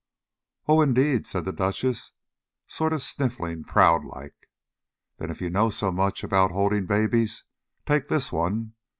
"Oh, 0.67 0.81
indeed!" 0.81 1.27
said 1.27 1.45
the 1.45 1.53
Duchess, 1.53 2.11
sort 2.65 2.91
of 2.91 3.03
sniffing 3.03 3.63
proud 3.63 4.03
like. 4.03 4.33
"Then 5.19 5.29
if 5.29 5.41
you 5.41 5.51
know 5.51 5.69
so 5.69 5.91
much 5.91 6.23
about 6.23 6.49
holding 6.49 6.87
babies, 6.87 7.43
take 7.85 8.07
this 8.07 8.31
one. 8.31 8.73